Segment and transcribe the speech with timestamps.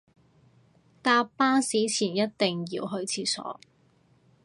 [1.03, 3.59] 搭巴士前一定要去廁所